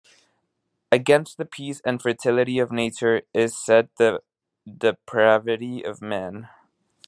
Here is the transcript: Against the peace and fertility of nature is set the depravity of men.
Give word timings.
Against 0.91 1.37
the 1.37 1.45
peace 1.45 1.79
and 1.85 2.01
fertility 2.01 2.57
of 2.57 2.71
nature 2.71 3.21
is 3.35 3.55
set 3.55 3.95
the 3.97 4.23
depravity 4.65 5.83
of 5.83 6.01
men. 6.01 6.49